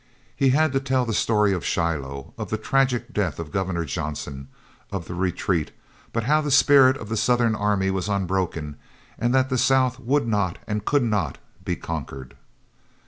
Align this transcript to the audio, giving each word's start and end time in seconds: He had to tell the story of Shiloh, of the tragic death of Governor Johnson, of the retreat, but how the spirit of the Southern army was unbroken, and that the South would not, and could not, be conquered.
He 0.35 0.49
had 0.49 0.73
to 0.73 0.79
tell 0.79 1.05
the 1.05 1.13
story 1.13 1.53
of 1.53 1.63
Shiloh, 1.63 2.33
of 2.35 2.49
the 2.49 2.57
tragic 2.57 3.13
death 3.13 3.37
of 3.37 3.51
Governor 3.51 3.85
Johnson, 3.85 4.47
of 4.91 5.05
the 5.07 5.13
retreat, 5.13 5.69
but 6.11 6.23
how 6.23 6.41
the 6.41 6.49
spirit 6.49 6.97
of 6.97 7.07
the 7.07 7.15
Southern 7.15 7.53
army 7.53 7.91
was 7.91 8.09
unbroken, 8.09 8.77
and 9.19 9.31
that 9.35 9.49
the 9.49 9.59
South 9.59 9.99
would 9.99 10.27
not, 10.27 10.57
and 10.65 10.85
could 10.85 11.03
not, 11.03 11.37
be 11.63 11.75
conquered. 11.75 12.35